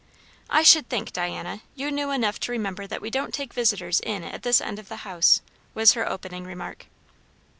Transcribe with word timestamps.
"I 0.49 0.63
should 0.63 0.89
think, 0.89 1.13
Diana, 1.13 1.61
you 1.75 1.91
knew 1.91 2.09
enough 2.09 2.39
to 2.39 2.51
remember 2.51 2.87
that 2.87 3.03
we 3.03 3.11
don't 3.11 3.31
take 3.35 3.53
visitors 3.53 3.99
in 3.99 4.23
at 4.23 4.41
this 4.41 4.59
end 4.59 4.79
of 4.79 4.89
the 4.89 5.05
house," 5.05 5.41
was 5.75 5.91
her 5.93 6.09
opening 6.09 6.43
remark. 6.43 6.87